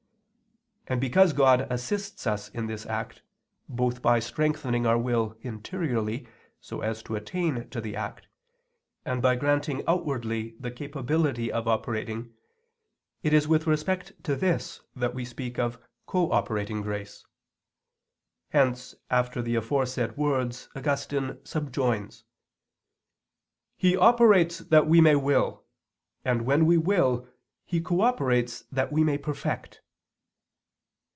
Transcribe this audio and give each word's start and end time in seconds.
And 0.87 0.99
because 0.99 1.31
God 1.31 1.67
assists 1.69 2.27
us 2.27 2.49
in 2.49 2.67
this 2.67 2.85
act, 2.85 3.21
both 3.69 4.01
by 4.01 4.19
strengthening 4.19 4.85
our 4.85 4.97
will 4.97 5.37
interiorly 5.39 6.27
so 6.59 6.81
as 6.81 7.01
to 7.03 7.15
attain 7.15 7.69
to 7.69 7.79
the 7.79 7.95
act, 7.95 8.27
and 9.05 9.21
by 9.21 9.37
granting 9.37 9.83
outwardly 9.87 10.57
the 10.59 10.71
capability 10.71 11.49
of 11.49 11.65
operating, 11.65 12.33
it 13.23 13.31
is 13.31 13.47
with 13.47 13.67
respect 13.67 14.21
to 14.25 14.35
this 14.35 14.81
that 14.93 15.13
we 15.13 15.23
speak 15.23 15.57
of 15.57 15.79
cooperating 16.07 16.81
grace. 16.81 17.25
Hence 18.49 18.93
after 19.09 19.41
the 19.41 19.55
aforesaid 19.55 20.17
words 20.17 20.67
Augustine 20.75 21.37
subjoins: 21.45 22.25
"He 23.77 23.95
operates 23.95 24.57
that 24.57 24.87
we 24.87 24.99
may 24.99 25.15
will; 25.15 25.63
and 26.25 26.41
when 26.41 26.65
we 26.65 26.77
will, 26.77 27.29
He 27.65 27.79
cooperates 27.79 28.63
that 28.73 28.91
we 28.91 29.05
may 29.05 29.17
perfect." 29.17 29.79